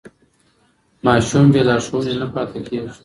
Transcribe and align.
ماشوم 1.05 1.45
بې 1.53 1.61
لارښوونې 1.67 2.13
نه 2.21 2.27
پاته 2.33 2.59
کېږي. 2.67 2.91